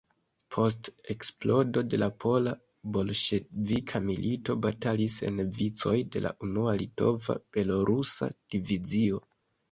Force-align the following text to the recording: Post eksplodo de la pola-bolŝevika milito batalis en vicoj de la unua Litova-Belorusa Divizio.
Post 0.53 0.87
eksplodo 1.13 1.81
de 1.93 1.97
la 1.97 2.05
pola-bolŝevika 2.23 4.01
milito 4.05 4.55
batalis 4.63 5.17
en 5.29 5.37
vicoj 5.59 5.93
de 6.15 6.23
la 6.27 6.31
unua 6.47 6.73
Litova-Belorusa 6.79 8.31
Divizio. 8.55 9.21